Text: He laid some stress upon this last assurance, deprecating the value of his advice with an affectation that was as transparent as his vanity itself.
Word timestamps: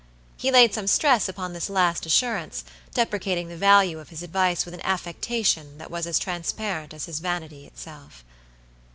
He 0.35 0.49
laid 0.49 0.73
some 0.73 0.87
stress 0.87 1.29
upon 1.29 1.53
this 1.53 1.69
last 1.69 2.07
assurance, 2.07 2.63
deprecating 2.95 3.49
the 3.49 3.55
value 3.55 3.99
of 3.99 4.09
his 4.09 4.23
advice 4.23 4.65
with 4.65 4.73
an 4.73 4.81
affectation 4.83 5.77
that 5.77 5.91
was 5.91 6.07
as 6.07 6.17
transparent 6.17 6.91
as 6.91 7.05
his 7.05 7.19
vanity 7.19 7.67
itself. 7.67 8.23